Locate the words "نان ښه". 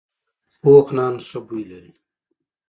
0.97-1.39